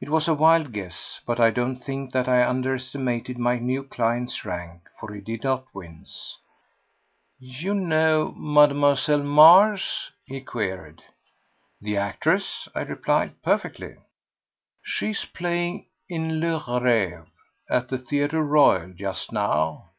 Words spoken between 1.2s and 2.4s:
but I don't think that